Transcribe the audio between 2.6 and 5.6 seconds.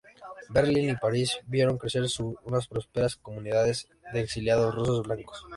prósperas comunidades de exiliados rusos blancos.